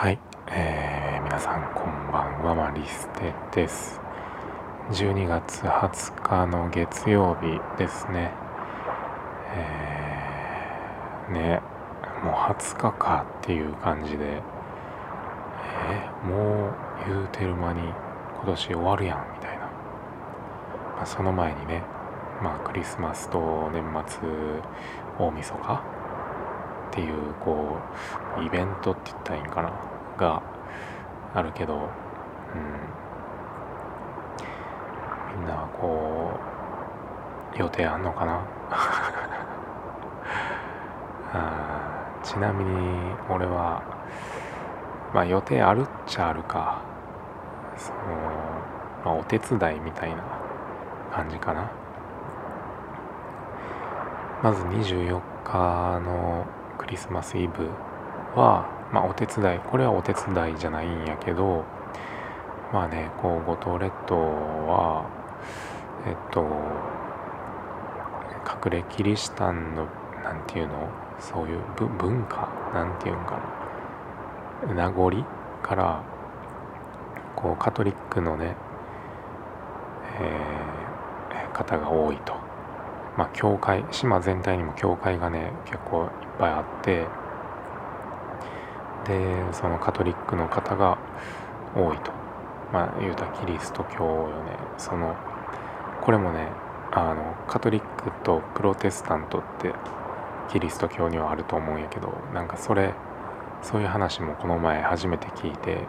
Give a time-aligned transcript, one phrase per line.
[0.00, 4.00] はい、えー、皆さんこんばんはマリステです。
[4.92, 8.30] 12月20日の月曜日ですね。
[9.56, 11.60] えー、ね
[12.22, 14.24] もう20日かっていう感じで。
[14.24, 16.74] えー、もう
[17.04, 21.82] 言うてる間に今年終わるやんみたいな、まあ、その前にね
[22.40, 24.28] まあクリスマスと年末
[25.18, 25.97] 大晦日
[26.98, 27.78] っていうこ
[28.40, 29.70] うイベントって言ったらいいんかな？
[30.18, 30.42] が
[31.32, 31.82] あるけど、うん、
[35.38, 36.32] みんなはこ
[37.54, 38.42] う予定あんのかな？
[41.34, 43.80] あちなみに俺は
[45.14, 46.80] まあ予定あるっちゃあるか。
[47.76, 47.98] その、
[49.04, 50.16] まあ、お手伝いみたいな
[51.12, 51.70] 感じかな。
[54.42, 56.44] まず24日の
[56.88, 57.68] リスマスイブ
[58.34, 61.64] は、まあ、お手伝いこれはお手伝いじゃないんやけど
[62.72, 65.06] まあねこう五島列島は
[66.06, 66.46] えっと
[68.66, 69.86] 隠れキリシタンの
[70.24, 70.88] なんていうの？
[71.20, 71.60] そういう
[71.98, 72.48] 文化？
[72.72, 73.40] なんていうんか
[74.66, 74.74] な？
[74.74, 75.24] 名残
[75.62, 76.02] から
[77.36, 78.56] こうカトリックのね、
[80.20, 82.37] えー、方が多いと。
[83.18, 87.04] まあ、教会島全体にも教会がね結構いっぱいあって
[89.08, 90.98] でそのカトリックの方が
[91.74, 92.12] 多いと。
[92.72, 94.56] まあ言うたキリスト教よね。
[94.76, 95.16] その
[96.02, 96.48] これもね
[96.92, 99.74] あのカトリックとプロテスタントって
[100.52, 102.94] キリスト教にはあると思うんやけどなんかそれ
[103.62, 105.86] そういう話もこの前初めて聞いて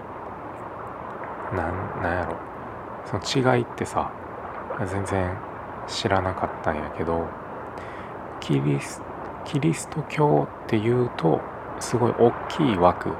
[1.54, 2.38] なんなんやろ。
[3.06, 4.12] その違いってさ
[4.90, 5.49] 全然
[5.90, 7.28] 知らなかったんやけど
[8.40, 9.02] キリス
[9.46, 11.42] キリスト教っていうと
[11.80, 13.14] すごい大きい枠。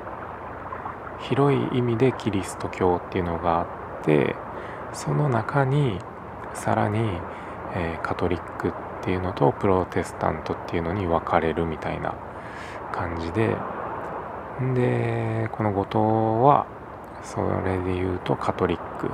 [1.22, 4.36] 広い意味でキリスト教っていうのがあって
[4.94, 6.00] その中に
[6.54, 7.00] さらに、
[7.76, 8.72] えー、カトリックっ
[9.04, 12.16] ていうのとプロテスタントっていうのに分かれるみたいな
[12.94, 13.56] 感じで。
[14.74, 15.98] でこの後藤
[16.46, 16.68] は
[17.24, 19.10] それで言うとカトリック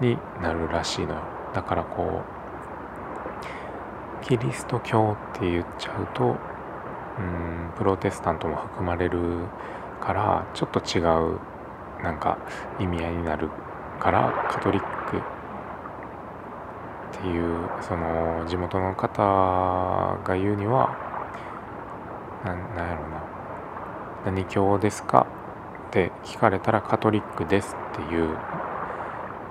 [0.00, 1.35] になるらしいのよ。
[1.56, 2.20] だからこ
[4.22, 6.36] うキリスト教って言っちゃうと
[7.18, 9.18] うんプロテスタントも含まれる
[9.98, 11.40] からちょっと違う
[12.02, 12.36] なんか
[12.78, 13.48] 意味合いになる
[13.98, 15.20] からカトリックっ
[17.22, 20.94] ていうその地元の方が言うには
[22.44, 23.22] なんやろうな
[24.26, 25.26] 何教ですか
[25.88, 28.36] って聞かれたらカトリックですって言うっ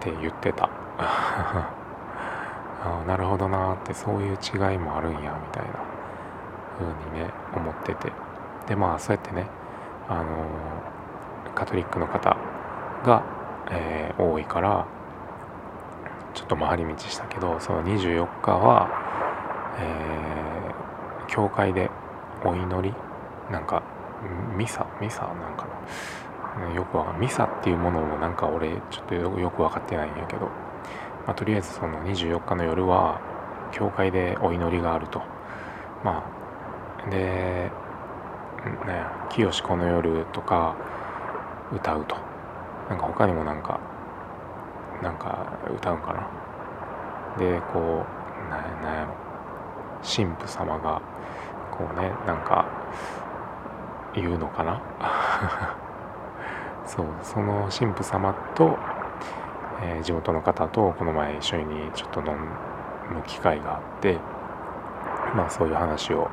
[0.01, 0.69] て言ってた。
[2.85, 5.73] ああなるほどなってそういう違いもあるんやみたいな
[6.77, 8.11] 風にね思ってて。
[8.67, 9.47] でまあそうやってね
[10.07, 12.37] あのカトリックの方
[13.05, 13.23] が、
[13.71, 14.87] えー、多いから
[16.33, 18.89] ちょっと回り道したけどその24日は、
[19.79, 21.89] えー、教会で
[22.43, 22.93] お祈り
[23.51, 23.83] なんか
[24.57, 25.67] ミサミサなんか
[26.59, 30.64] なよくわかんミサっていうものもなんか俺ちょっとよく分かってないんやけど。
[31.25, 33.19] まあ、とりあえずその24日の夜は
[33.71, 35.21] 教会でお祈りがあると。
[36.03, 36.23] ま
[37.05, 37.71] あで
[38.85, 40.75] ね「清この夜」とか
[41.73, 42.15] 歌うと。
[42.89, 43.79] なんか他にもなんか
[45.01, 46.27] なんか歌うんかな。
[47.37, 49.13] でこうなんやろ。
[50.03, 51.01] 神父様が
[51.71, 52.65] こうねなんか
[54.13, 54.81] 言うのかな。
[56.85, 58.77] そうその神父様と
[59.81, 62.27] えー、地元の方とこの前一緒にちょっと飲
[63.11, 64.17] む機会があって
[65.35, 66.29] まあそういう話を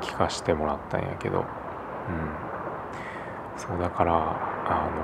[0.00, 1.44] 聞かしてもらったんやけど、うん、
[3.56, 4.14] そうだから
[4.66, 4.94] あの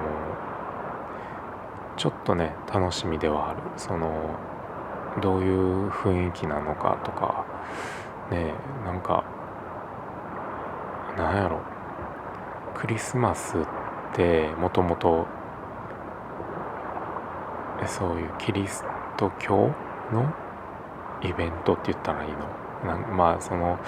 [1.96, 3.60] ちょっとね楽しみではある。
[3.76, 4.38] その
[5.20, 7.44] どういう雰囲気なのかとか
[8.30, 9.24] ねなんか
[11.16, 11.60] なんやろ。
[12.74, 13.66] クリスマスっ
[14.14, 15.26] てもともと
[17.90, 18.84] そういうキリス
[19.16, 19.74] ト教
[20.12, 20.32] の
[21.22, 22.38] イベントって言ったらいいの？
[22.86, 23.78] なんまあその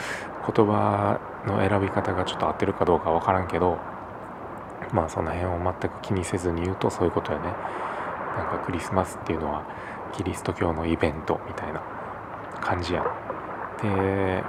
[0.46, 3.78] 言葉の選び方がちょっと合ってるかどうか分からんけど
[4.92, 7.44] まあその辺を全く気にせずに言うとそういうことやね。
[7.44, 9.64] なんかクリスマスっていうのは
[10.12, 11.80] キリスト教のイベントみたいな
[12.60, 13.04] 感じや。
[13.82, 14.42] で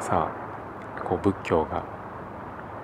[0.00, 1.84] さあこう仏教が、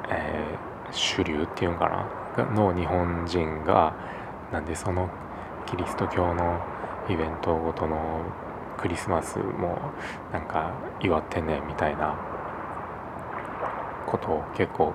[0.09, 1.89] えー、主流っていうんか
[2.37, 2.45] な？
[2.53, 3.95] の日本人が
[4.53, 5.09] なんでその
[5.75, 6.61] キリスト教の
[7.11, 8.23] イベントごとの
[8.79, 9.77] クリスマスも
[10.33, 12.17] なんか祝ってねみたいな
[14.07, 14.95] ことを結構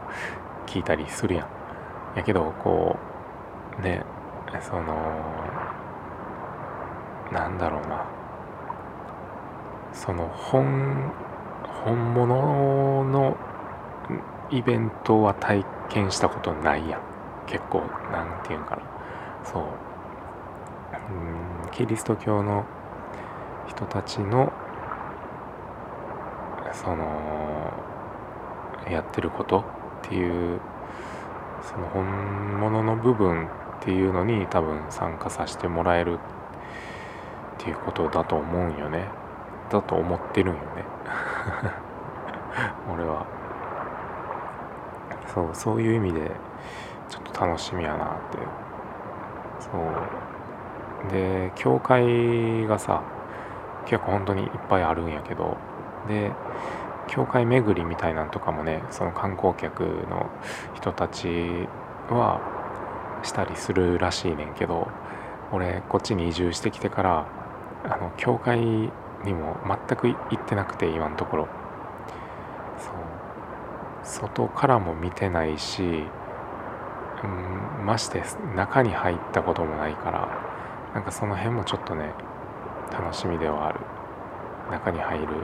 [0.65, 2.17] 聞いたりするやん。
[2.17, 2.95] やけどこ
[3.77, 4.05] うね
[4.61, 4.95] その
[7.33, 8.05] なんだろうな。
[9.91, 11.11] その本
[11.83, 13.35] 本物の
[14.49, 17.01] イベントは体験したことないやん。
[17.47, 17.81] 結構
[18.13, 18.83] なんていうんかな。
[19.43, 19.88] そう。
[21.11, 22.65] うんキリスト教の
[23.67, 24.51] 人たちの
[26.73, 27.73] その
[28.89, 29.59] やってること
[30.05, 30.59] っていう
[31.61, 33.49] その本物の部分っ
[33.81, 36.19] ていうのに多分参加させてもらえる
[37.59, 39.07] っていうことだと思うんよね。
[39.69, 40.85] だと思ってるんよね。
[42.91, 43.25] 俺は。
[45.27, 46.31] そうそういう意味で
[47.07, 48.37] ちょっと楽しみやなって。
[49.59, 50.28] そう。
[51.11, 53.03] で教会がさ
[53.85, 55.57] 結構本当にいっぱいあるんやけど
[56.07, 56.31] で
[57.07, 60.29] 教会巡りみたいなんとかもねその観光客の
[60.75, 61.27] 人たち
[62.09, 62.41] は
[63.23, 64.89] したりするらしいねんけど
[65.51, 67.27] 俺こっちに移住してきてから
[67.83, 71.47] あの教会にも全く行ってなくて今のところ。
[72.77, 72.93] そう。
[74.03, 75.83] 外からも見てないし、
[77.23, 78.23] うん、まして
[78.55, 80.38] 中に入ったこともないから
[80.93, 82.13] なんかその辺もちょっとね
[82.91, 83.79] 楽しみではある。
[84.69, 85.37] 中に入るのも、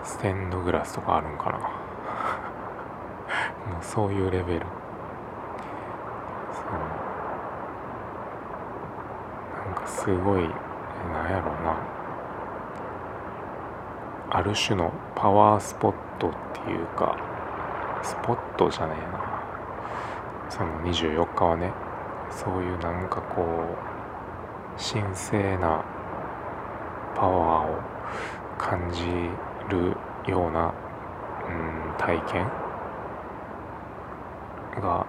[0.00, 1.56] うん、ステンドグラスとかあるんかな。
[3.72, 4.66] もうそういうレベル。
[6.52, 6.64] そう。
[9.66, 10.50] なんかすごいなん
[11.30, 11.74] やろうな。
[14.30, 17.16] ある種のパワースポットっていうか
[18.02, 19.27] スポットじゃねえな。
[20.58, 21.72] その24日はね
[22.32, 23.88] そういうなんかこう
[24.76, 25.84] 神聖な
[27.14, 27.78] パワーを
[28.58, 29.04] 感じ
[29.68, 29.96] る
[30.26, 30.74] ような、
[31.46, 32.50] うん、体験
[34.82, 35.06] が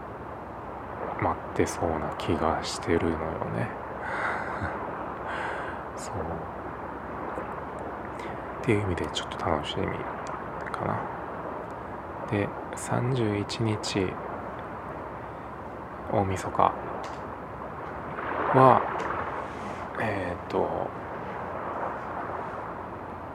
[1.20, 3.18] 待ってそうな気がしてるのよ
[3.56, 3.70] ね。
[5.98, 6.14] そう。
[8.62, 11.00] っていう意味でちょっと楽しみかな。
[12.30, 14.14] で31日
[16.12, 16.74] 大晦日。
[18.54, 18.82] は
[20.02, 20.90] えっ、ー、と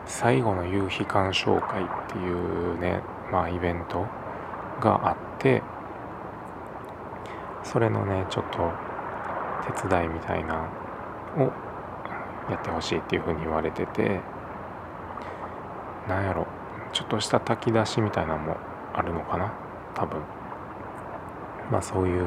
[0.06, 3.00] 最後の夕日鑑賞会っていうね
[3.30, 4.06] まあイベント
[4.80, 5.62] があって
[7.62, 8.72] それのねちょっと
[9.80, 10.68] 手伝いみたいな
[11.36, 11.40] を
[12.50, 14.20] やってほしいっていうふうに言われてて
[16.08, 16.46] なんやろ
[16.92, 18.56] ちょっとした炊き出しみたいなのも
[18.92, 19.52] あるのかな
[19.94, 20.43] 多分。
[21.70, 22.24] まあそういう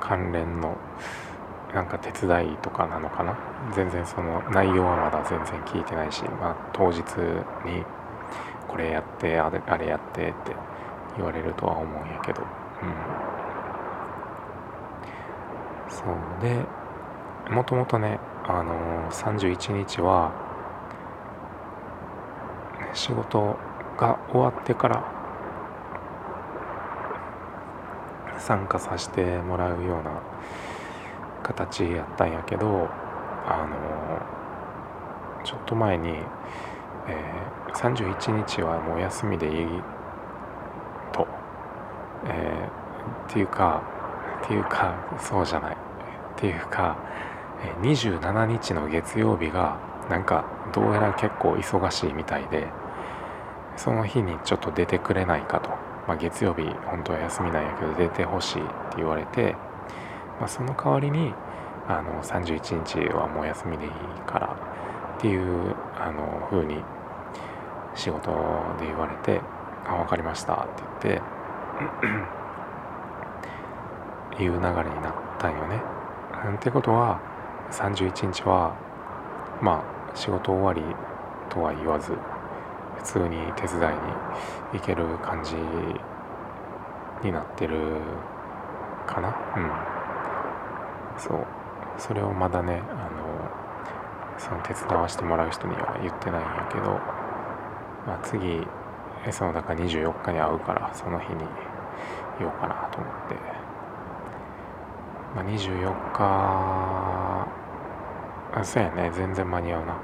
[0.00, 0.76] 関連の
[1.74, 3.36] なんか手伝いとかなのかな？
[3.74, 6.98] 全然その内容はまだ全然聞いてないし、まあ、当日
[7.64, 7.84] に
[8.68, 10.56] これやってあれあれやってって
[11.16, 12.44] 言われるとは思うんやけど、う
[12.86, 12.92] ん、
[15.88, 16.06] そう
[16.42, 16.66] で
[17.50, 20.32] もともとね、あのー、31日は
[22.92, 23.56] 仕事
[23.96, 25.21] が終わってから
[28.42, 30.20] 参加させてもらうような
[31.42, 32.88] 形やったんやけど
[33.46, 39.66] あのちょっと前に、えー、31日はもう休みでいい
[41.12, 41.26] と、
[42.26, 43.82] えー、っていうか
[44.44, 45.76] っていうかそうじゃない。
[45.76, 46.96] っていうか
[47.82, 49.78] 27日の月曜日が
[50.10, 52.66] なんかどうやら結構忙しいみたいで
[53.76, 55.70] その日にちょっと出てくれないかと、
[56.06, 59.54] まあ、月曜日本当は休みなんやけど出てほしいって言われて
[60.42, 61.32] まあ、その代わりに
[61.86, 63.90] あの31日はもう休みでいい
[64.26, 64.56] から
[65.18, 66.82] っていうあの風に
[67.94, 68.30] 仕事
[68.80, 69.40] で言われて
[69.86, 71.20] 「あ分かりました」って言っ
[74.36, 74.64] ていう流れに
[75.00, 75.80] なったんよね。
[76.56, 77.20] ってことは
[77.70, 78.74] 31日は
[79.60, 80.82] まあ仕事終わり
[81.50, 82.16] とは言わず
[83.02, 83.94] 普通に手伝い
[84.72, 85.56] に行ける感じ
[87.24, 88.00] になってる
[89.06, 89.34] かな？
[89.56, 91.20] うん。
[91.20, 91.46] そう。
[91.98, 96.98] それをまだねあのその手伝わしてもらう人には言ってないんやけど、
[98.06, 98.66] まあ、次
[99.30, 101.44] そのだから24日に会うからその日に
[102.38, 103.34] 言おうかなと思って、
[105.36, 107.46] まあ、24日
[108.54, 109.10] あそうやね。
[109.14, 109.96] 全然間に合うな、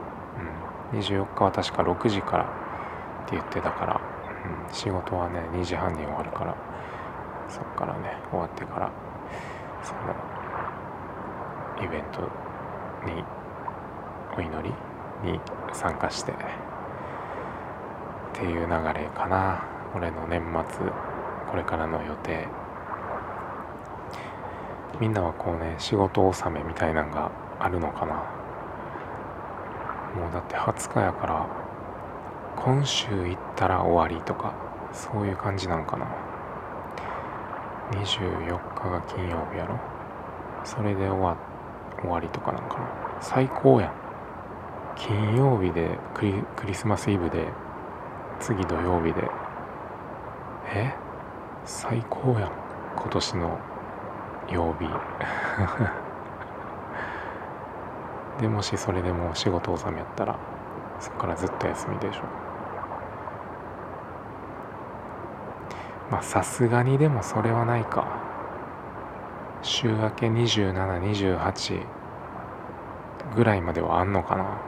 [0.92, 2.67] うん、24日は確か6時から
[3.28, 4.00] って言ってたから、
[4.68, 6.56] うん、仕事はね2時半に終わるから。
[7.48, 8.90] そっからね終わってから。
[9.82, 10.00] その
[11.84, 12.22] イベント
[13.06, 13.22] に
[14.36, 15.40] お祈りに
[15.72, 16.32] 参加して。
[16.32, 16.34] っ
[18.32, 19.62] ていう流れかな。
[19.94, 20.86] 俺の年末
[21.50, 22.48] これからの予定。
[25.00, 28.14] みんなはこうね仕事納めみたいなんがあるのかな。
[30.16, 31.67] もうだって20日やから
[32.56, 34.54] 今週行ったら終わりとか
[34.92, 36.06] そういう感じなんかな。
[37.92, 39.78] 24日が金曜日やろ。
[40.64, 41.36] それで終わ
[42.00, 43.18] 終わりとかなんかな。
[43.20, 43.92] 最高やん。
[44.96, 47.48] 金曜日でクリクリスマスイブで
[48.40, 49.28] 次土曜日で。
[50.74, 50.94] え？
[51.64, 52.50] 最高やん。
[52.96, 53.58] 今年の
[54.50, 54.88] 曜日。
[58.40, 60.36] でもしそれでも仕事納めやったら。
[61.00, 62.22] そこからずっと休みでしょ。
[66.10, 68.06] まあさすがにでもそれはないか。
[69.62, 71.86] 週明け2728
[73.34, 74.60] ぐらいまではあんのかな。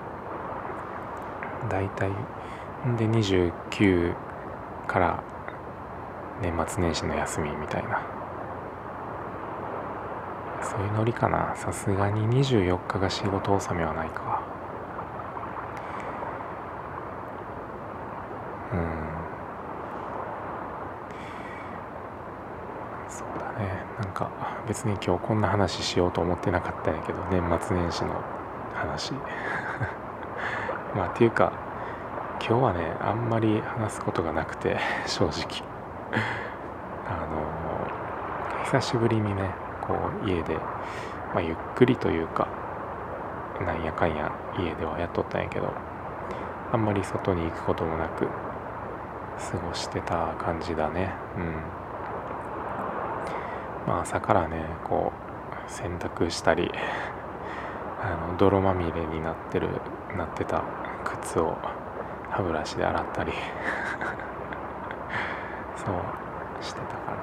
[1.69, 2.11] 大体
[2.97, 4.15] で29
[4.87, 5.23] から
[6.43, 8.03] 年末年始の休みみたいな。
[10.63, 11.55] そういうノリかな。
[11.57, 14.50] さすがに24日が仕事納めはないか。
[18.73, 19.11] うん。
[23.09, 23.85] そうだね。
[24.03, 24.31] なんか
[24.69, 28.15] 別に今日こんな話しようと思ってなかったんやけど年末年始の
[28.75, 29.13] 話。
[30.95, 31.53] まあっていうか
[32.41, 35.63] 今日はねあんまり話すことがなくて 正直。
[37.07, 39.51] あの久しぶりにね
[39.81, 40.55] こう家で、
[41.35, 42.47] まあ、ゆっくりというか
[43.67, 45.73] なんやかんや家ではやっとったんやけど
[46.73, 48.29] あんまり外に行くこともなく
[49.41, 51.13] 過ごしてた感じだね。
[51.37, 51.45] うん。
[53.87, 55.13] まあ朝からねこ
[55.67, 56.71] う洗濯したり
[58.03, 59.69] あの泥まみれになってる
[60.17, 60.65] なってた
[61.05, 61.57] 靴を
[62.31, 63.33] 歯ブラシで洗ったり
[65.77, 65.95] そう
[66.63, 67.19] してたかな。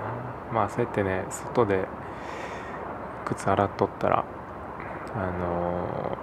[0.52, 1.88] まあそうやってね外で
[3.26, 4.26] 靴洗っとったら
[5.16, 6.18] あの、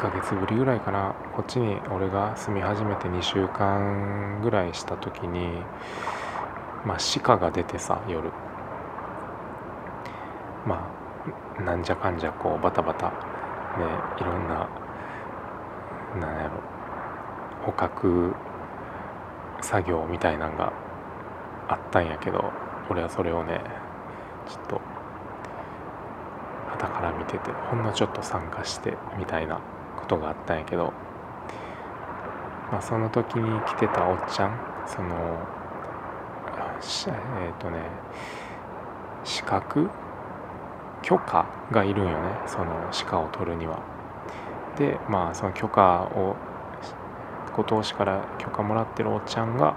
[0.00, 5.62] ヶ月ぶりぐらいかなこっちに俺が住み始めて2週間ぐらいした時に
[6.86, 8.32] まあ鹿が出てさ夜。
[10.66, 10.90] ま
[11.58, 13.08] あなんじゃかんじゃこうバタバタ。
[13.10, 13.14] ね
[14.18, 14.68] いろんな
[16.18, 16.62] なんやろ
[17.66, 18.34] 捕獲
[19.60, 20.72] 作業みたいなんが
[21.68, 22.50] あったんやけど
[22.88, 23.60] 俺はそれをね
[24.48, 24.80] ちょっと
[26.70, 29.60] 傍から見ててほんのちょっと参加してみたいな。
[30.10, 30.92] ことがあったんやけど、
[32.72, 35.38] まあ、その時に来てたおっちゃんその
[36.80, 37.84] えっ、ー、とね
[39.22, 39.88] 資格
[41.02, 43.80] 許可がいるんよねその鹿を取るには。
[44.76, 46.36] でまあその許可を
[47.54, 49.76] ご当市から許可もらってるおっちゃんが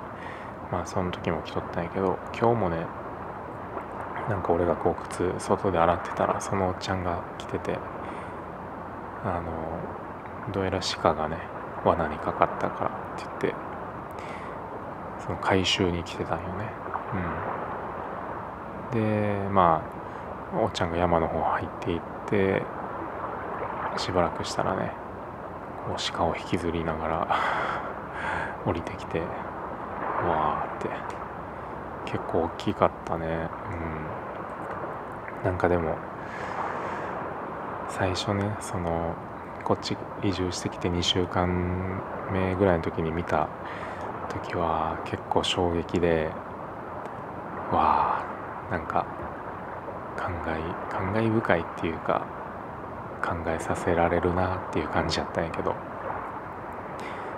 [0.71, 2.85] まあその時も来とったんやけど今日もね
[4.29, 7.77] なんか俺がこう靴外で洗ってたらそのおっちゃんが来てて
[9.25, 10.02] あの
[10.51, 11.37] どうやら鹿がね
[11.85, 13.55] 罠にかかったからって言って
[15.25, 16.69] その回収に来てたんよね。
[18.91, 18.99] うん。
[18.99, 19.83] でま
[20.53, 22.61] あおっちゃんが山の方入っていって
[23.97, 24.91] しばらくしたらね
[25.87, 27.27] こう鹿を引きずりながら
[28.65, 31.23] 降りてきてわーって。
[32.05, 33.49] 結構大きかったね。
[35.43, 35.49] うん。
[35.49, 35.95] なんかでも
[37.89, 39.15] 最初ねその
[39.63, 42.01] こっち移住してきて2週間
[42.33, 43.49] 目ぐらいの時に見た
[44.29, 46.29] 時は結構衝撃で
[47.71, 49.05] わあなんか
[50.17, 52.27] 感慨感慨深いっていうか
[53.23, 55.75] 考えさせられるなっていう感じやったんやけど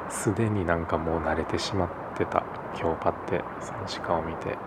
[0.10, 2.44] すでになんかもう慣れてしまってた
[2.80, 4.58] 今日パってその鹿を見て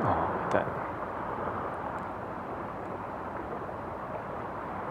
[0.00, 0.81] ああみたいな。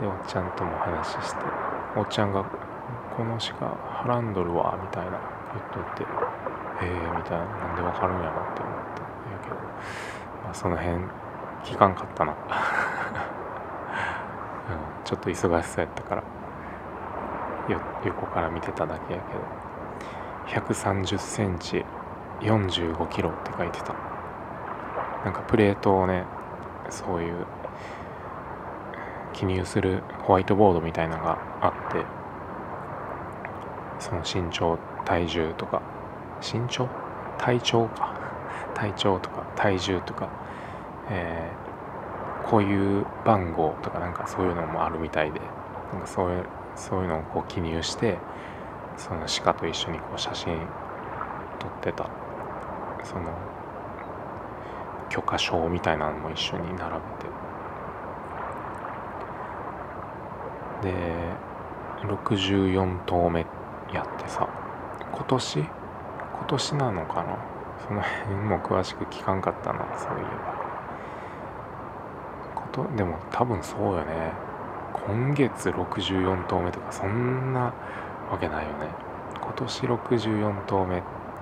[0.01, 1.41] でおっちゃんとも話して
[1.95, 2.43] おっちゃんが
[3.15, 5.11] 「この鹿はらんどるわ」みたいな
[5.53, 6.03] 言っとって
[6.83, 9.55] 「へえ」みたいななんでわかるんやろって思ったんやけど、
[10.43, 10.97] まあ、その辺
[11.63, 12.33] 聞かんかったな。
[14.71, 16.23] うんちょっと忙しそうやったから
[18.03, 19.35] 横から見てただけやけ
[20.57, 21.85] ど130センチ
[22.39, 23.93] 45キロって書いてた。
[25.23, 26.25] なんかプレートをね
[26.89, 27.45] そういう
[29.41, 32.05] 記入するホワイトボードみたいなのがあって
[33.99, 35.81] その身長体重とか
[36.41, 36.87] 身長？
[37.39, 38.19] 体長か。
[38.75, 40.29] 体長とか体重とか、
[41.09, 41.51] え
[42.49, 45.39] こういう番号とかなんかそういうのもあるみたいで
[45.91, 46.45] なんかそういう
[46.75, 48.17] そういうのをこう記入して
[48.95, 50.55] その鹿と一緒にこう写真
[51.59, 52.09] 取ってた
[53.03, 53.33] その
[55.09, 57.30] 許可証みたいなのも一緒に並べて
[60.81, 60.93] で
[62.03, 63.45] 64投目
[63.93, 64.47] やってさ。
[65.13, 65.59] 今年？
[65.59, 65.67] 今
[66.47, 67.37] 年なのかな？
[67.87, 70.61] その辺も詳しく聞かんかったなそういえば。
[72.55, 74.31] ことでも多分そうよね。
[74.93, 77.73] 今月64投目とかそんな
[78.31, 78.87] わけないよね。
[79.41, 80.95] 今年64投目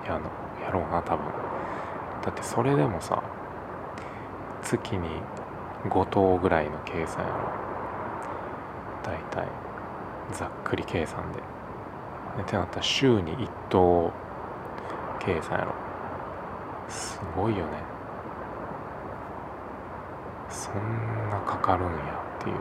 [0.06, 0.30] やの
[0.62, 1.26] やろうな多分。
[2.22, 3.22] だってそれでもさ
[4.62, 5.08] 月に
[5.84, 7.69] 5頭ぐらいの計算やろ。
[9.02, 9.46] 大体
[10.32, 11.40] ざっくり計算で。
[12.36, 14.12] でってなったら週に1頭
[15.18, 15.74] 計算やろ。
[16.88, 17.72] すごいよね。
[20.48, 20.74] そん
[21.30, 21.94] なかかるんや
[22.38, 22.56] っていう。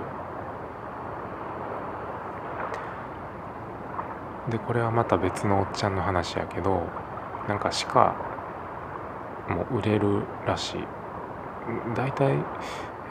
[4.51, 6.87] でこれはまた別のおっちゃんの話やけど
[7.47, 8.15] なんか鹿
[9.53, 10.87] も売れるらしい。
[11.95, 12.33] 大体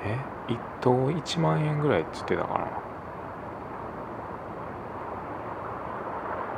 [0.05, 0.19] え
[0.49, 2.88] 1頭1万円ぐらいって言ってたかな。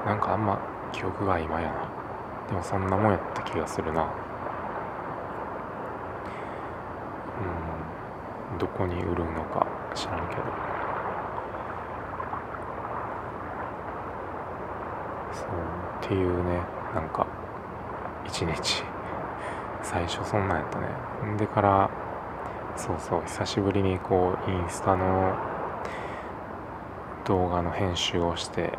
[0.07, 0.59] なんかあんま
[0.93, 1.89] 記憶が今やな。
[2.49, 4.03] でもそんなもんやった気がするな。
[8.53, 8.59] うん。
[8.59, 10.43] どこに売るのか知らんけど。
[15.33, 15.49] そう。
[16.05, 16.61] っていうね。
[16.95, 17.27] なんか
[18.27, 18.85] 一日。
[19.83, 20.89] 最初そんなんやったね。
[21.35, 21.91] んでから
[22.77, 23.23] そうそう。
[23.27, 25.37] 久しぶりにこうインスタの
[27.25, 28.79] 動画の編集をして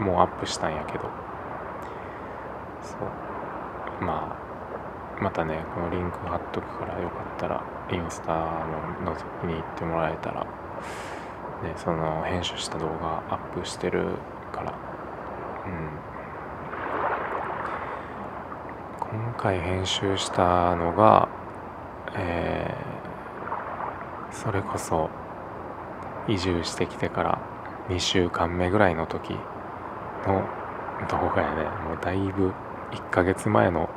[0.00, 1.10] もうアップしたんやけど。
[2.82, 4.04] そう。
[4.04, 4.38] ま
[5.18, 10.48] あまたねこのリンク貼っとくからよかったらインスタの覗きに行ってもらえたら、ね、
[11.76, 14.16] その編集した動画アップしてる
[14.52, 14.74] から。
[15.66, 15.90] うん。
[19.08, 21.28] 今回編集したのが
[22.18, 25.10] えー、それこそ
[26.28, 27.38] 移住してきてから
[27.88, 29.36] 2週間目ぐらいの時
[30.26, 30.44] の
[31.08, 31.64] 動画やね。
[31.88, 32.52] もうだいぶ
[32.92, 33.88] 1ヶ月前の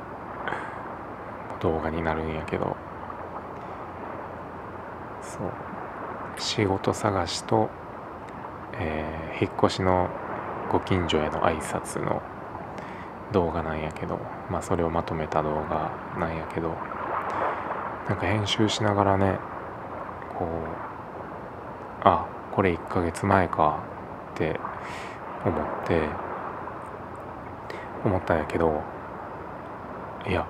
[1.62, 2.76] 動画になるんやけど。
[5.22, 5.52] そう。
[6.38, 7.70] 仕事探しと、
[8.74, 10.10] えー、引っ越しの
[10.72, 12.22] ご近所への挨拶の
[13.32, 14.20] 動画なんやけど。
[14.50, 16.76] まあそれをまとめた動画なんやけど。
[18.08, 19.38] なんか編集しながらね
[20.36, 20.48] こう
[22.04, 23.84] あこれ1ヶ月前か。
[25.45, 26.02] 思って
[28.04, 28.82] 思ったんやけど
[30.28, 30.45] いや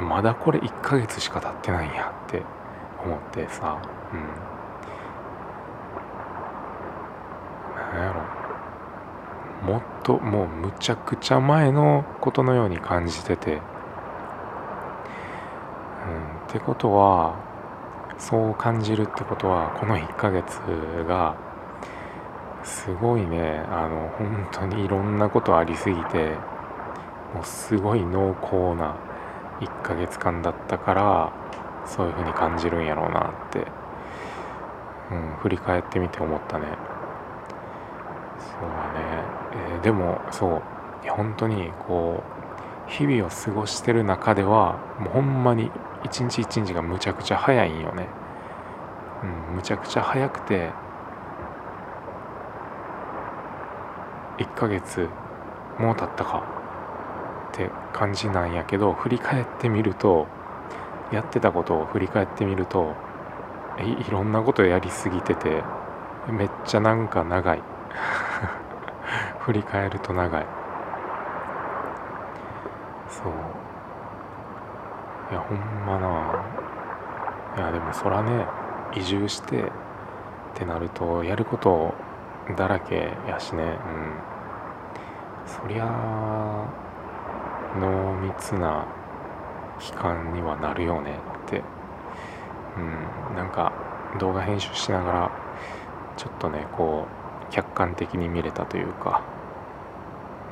[0.00, 2.42] まだこれ1ヶ月しか経ってないんやって
[3.04, 3.80] 思ってさ
[4.12, 4.54] うん。
[7.76, 8.22] なんやろ。
[9.72, 13.62] もっともうむちゃくちゃ前のことのように感じてて、うん、っ
[16.48, 17.36] てことは
[18.18, 20.58] そう感じるってことはこの1ヶ月
[21.08, 21.36] が
[22.64, 23.62] すごいね。
[23.70, 26.30] あの本当にいろんなことありすぎて
[27.34, 28.96] もうすごい濃厚な
[29.60, 31.32] 1ヶ月間だったから
[31.86, 33.66] そういう風に感じるんやろうなって、
[35.12, 36.66] うん、振り返ってみて思ったね。
[38.38, 39.24] そうだね、
[39.76, 40.62] えー、でもそう
[41.08, 42.22] 本当にこ
[42.88, 45.70] う日々を過ごしてる中ではもうほんまに
[46.04, 48.08] 一日一日がむちゃくちゃ早いんよね。
[49.22, 50.70] うんむちゃくちゃ早くて
[54.38, 55.08] 1ヶ月
[55.78, 56.44] もう経ったか
[57.52, 60.26] って感じなんやけど振り返ってみると
[61.12, 62.94] やってたことを振り返ってみると
[63.78, 65.62] いろんなことやりすぎてて
[66.28, 67.62] めっちゃなんか長い。
[69.40, 70.46] 振り返ると長い。
[73.08, 73.32] そう。
[75.30, 76.44] いやほんまな。
[77.56, 78.46] いやでもそらね
[78.94, 79.66] 移住してっ
[80.54, 81.94] てなるとやること
[82.56, 83.62] だらけやしね。
[83.62, 83.78] うん。
[85.46, 86.68] そりゃ
[87.80, 88.86] 濃密な
[89.78, 91.62] 期間にはなるよねって。
[92.76, 93.36] うん。
[93.36, 93.72] なんか
[94.20, 95.32] 動画編集しながら
[96.16, 97.06] ちょっとねこ
[97.50, 99.22] う客観的に見れたというか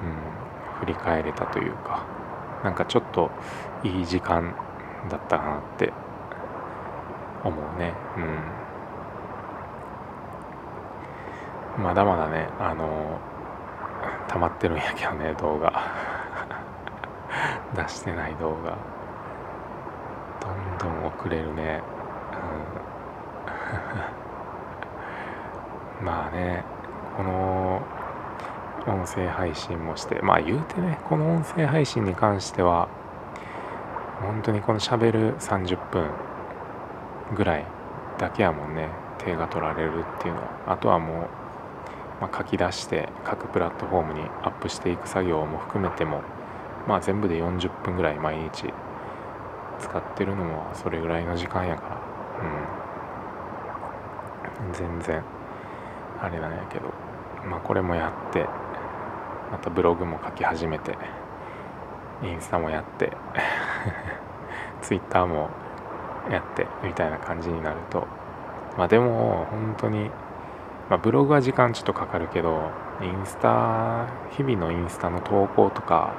[0.03, 0.81] うん。
[0.81, 2.07] 振り返れたというか
[2.65, 3.31] なんかちょっと
[3.85, 4.55] いい時間
[5.11, 5.93] だったかなって
[7.45, 7.93] 思うね。
[8.17, 8.62] うん。
[11.79, 13.21] まだまだねあの
[14.29, 15.73] 溜まってるんやけどね動画。
[17.75, 18.77] 出してない動画。
[20.41, 21.83] どんどん遅れるね、
[26.01, 26.65] うん、 まあね
[27.17, 27.81] この
[28.87, 32.89] 音声配信もしてまあ言うてねこの音声配信に関しては
[34.21, 36.11] 本当にこのしゃべる30分
[37.35, 37.65] ぐらい
[38.19, 38.89] だけやもんね
[39.25, 40.49] 手が取られるっていうのは。
[40.67, 41.27] あとはもう、
[42.23, 46.23] まあ、書き出して各プラットフォームにアップしていく作業も含めても
[46.87, 48.73] まあ全部で40分ぐらい毎日
[49.81, 52.01] 使ってるのもそれぐらいの時間やから。
[54.69, 54.73] うん。
[54.73, 55.25] 全然
[56.21, 56.93] あれなんやけど。
[57.45, 58.47] まあこれもやって
[59.51, 60.97] またブログも書き始めて
[62.23, 63.11] インスタもやって
[64.81, 65.51] ツイッターも
[66.31, 68.07] やってみたいな感じになると。
[68.79, 70.09] まあでも本当に
[70.93, 76.13] まあ、ブログは時間ちょっとかかるけどインスタ日々のインスタの投稿とか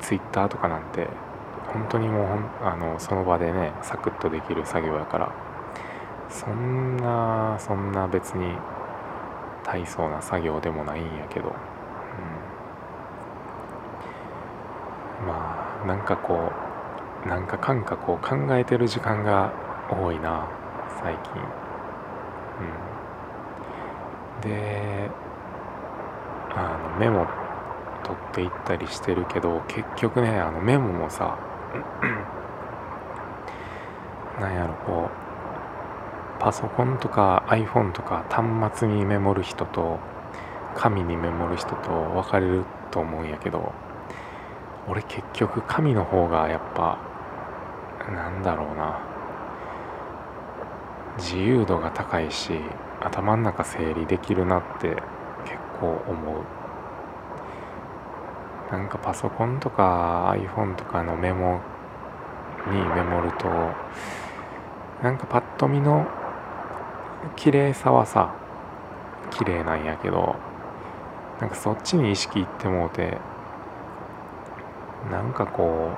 [0.00, 1.06] ツイッターとかなんて
[1.72, 2.26] 本当にもう
[2.64, 5.32] あのその場でねサクッとできる作業やから
[6.28, 8.56] そんなそんな別に
[9.64, 11.54] 大層な作業でもないんやけど、
[15.20, 16.50] うん、まあなんかこ
[17.24, 19.52] うなんかかんかこう考えてる時間が
[19.88, 20.48] 多いな
[21.00, 22.93] 最近、うん、
[24.44, 25.10] で
[26.54, 27.26] あのメモ
[28.04, 31.38] 取っていったりしてるけど結局ねあのメモもさ
[34.40, 39.98] なんやろこうパソコンとか iPhone とか端末にメモる人と
[40.74, 43.72] 紙にメモる人と分かれると思うんやけど
[44.88, 46.98] 俺結局紙の方がやっぱ
[48.12, 49.00] なんだろうな
[51.16, 52.52] 自由度が高いし
[53.04, 54.88] 頭の中整理できるなって
[55.44, 56.42] 結構思う。
[58.72, 61.60] なんかパソコンとか iPhone とかのメモ
[62.66, 63.46] にメモると
[65.02, 66.06] なんかパッと見の
[67.36, 68.34] 綺麗さはさ
[69.30, 70.36] 綺麗なんやけど
[71.40, 73.18] なんかそっちに意識いってもうて
[75.10, 75.90] なんかこ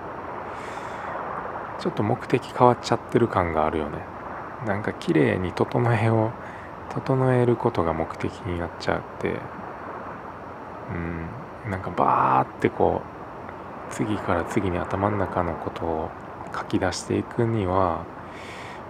[1.78, 3.98] うちょっと目的変わっちゃってる感があるよね。
[4.66, 6.32] なんか綺麗に整えを
[6.96, 9.34] 整えることが目的になっちゃって
[10.90, 13.02] うんなんかバーってこ
[13.90, 16.10] う次から次に頭の中のことを
[16.56, 18.06] 書き出していくには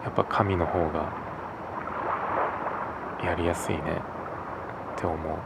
[0.05, 1.12] やっぱ紙の方が
[3.25, 3.83] やりやすいね
[4.97, 5.38] って思う。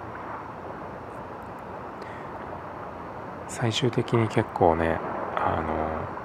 [3.49, 4.99] 最終的に結構ね
[5.37, 6.20] あの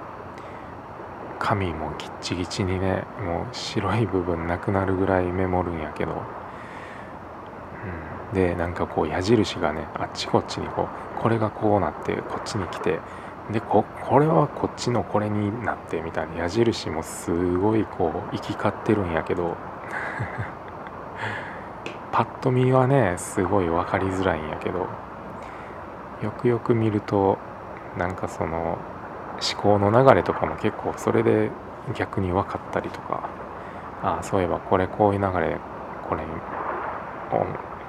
[1.38, 6.22] 紙もギッチギチにねもう白い部分なくなるぐらいメモるんやけど、
[8.32, 13.00] うん、でなんかこう矢印がねあっちこっちにこうこれがこうなってこっちに来て
[13.52, 16.36] でここれはこっちのこれになってみたいな。
[16.36, 19.56] 矢印もすごいこう行き交ってるんやけど。
[22.10, 24.86] パッと見はねすごい分かりづらいんやけど。
[26.22, 27.38] よくよく見ると
[27.98, 28.78] なんかその
[29.40, 31.50] 思考の流れとかも結構それで
[31.94, 33.28] 逆に分かったりとか。
[34.02, 35.56] ああそういえばこれこういう流れ
[36.08, 36.28] これに、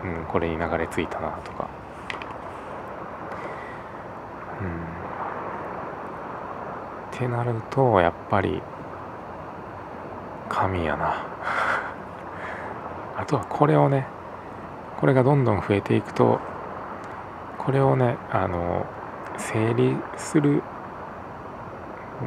[0.03, 1.69] うん、これに流れ着いたなとか。
[4.61, 4.67] うん。
[7.15, 8.61] ってなるとやっぱり
[10.49, 11.25] 神やな。
[13.17, 14.07] あとはこれをね
[14.97, 16.39] これがどんどん増えていくと
[17.57, 18.85] これをねあの
[19.37, 20.63] 整理する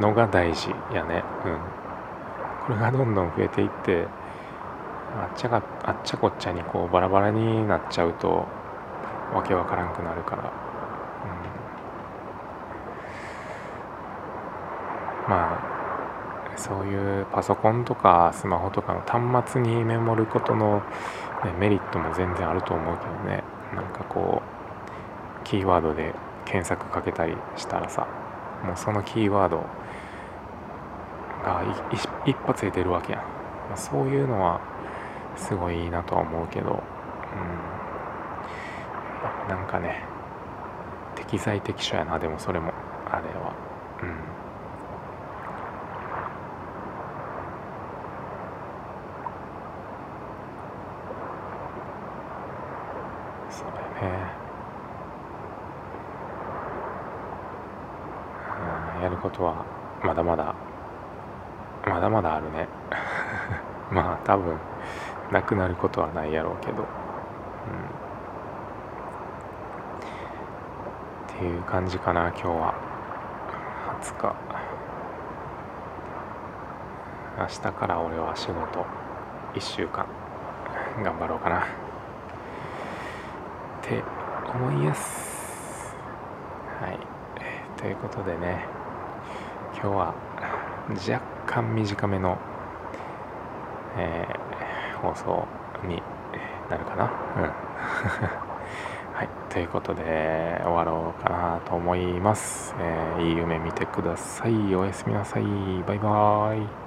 [0.00, 1.22] のが大事やね。
[1.44, 1.80] うん。
[2.66, 4.06] これがどんどん増えていって
[5.16, 8.46] あっちゃがあっちゃこっちゃにこうバラバラになっちゃうと
[9.34, 10.52] わけわからんくなるから、
[15.24, 15.58] うん、ま
[16.54, 20.82] あそういうパソコンとかスマホとかの端末にメモることの
[21.44, 23.42] ね、メリットも全然あると思うけどね。
[23.74, 24.42] なんかこ
[25.42, 28.06] うキーワードで検索かけたりしたらさ
[28.64, 29.64] もうそのキーワード
[31.42, 31.62] が
[32.26, 33.18] 一発で出るわけや。
[33.18, 33.26] ん、ま
[33.74, 34.60] あ、そういうのは
[35.36, 36.74] すごいいいなとは思うけど、う
[39.46, 40.04] ん、なんかね
[41.16, 42.18] 適材適所やな。
[42.18, 42.72] でもそれも
[43.10, 43.54] あれは。
[44.02, 44.40] うん。
[59.02, 59.64] やることは
[60.04, 60.54] まだまだ
[61.86, 62.68] まだまだあるね
[63.90, 64.58] まあ多分
[65.32, 66.84] なくなることはないやろうけど、うん、
[71.34, 72.90] っていう感じかな今日は。
[74.00, 74.34] 20日。
[77.38, 78.86] 明日から俺は仕事。
[79.54, 80.06] 1週間。
[81.02, 81.60] 頑張ろうかな。
[81.60, 81.64] っ
[83.82, 84.02] て
[84.54, 85.94] 思います。
[86.80, 86.98] はい。
[87.78, 88.64] ということでね。
[89.74, 90.14] 今日は
[90.90, 92.38] 若干短めの、
[94.00, 95.46] えー、放送
[95.86, 96.02] に
[96.70, 97.04] なるかな？
[97.04, 97.10] うん。
[99.12, 99.28] はい。
[99.50, 104.74] ということで終わろうかなと思います、えー、いい夢見てください。
[104.74, 105.42] おやすみなさい。
[105.86, 106.79] バイバーイ。